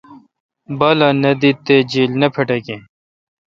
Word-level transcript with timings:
بالہ 0.79 1.09
نہ 1.21 1.31
دیت 1.39 1.57
تےجیل 1.65 2.11
نہ 2.19 2.27
پھٹکیں 2.33 2.81